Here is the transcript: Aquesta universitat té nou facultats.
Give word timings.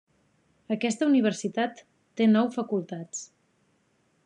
Aquesta 0.75 1.09
universitat 1.09 1.83
té 2.21 2.29
nou 2.31 2.51
facultats. 2.57 3.23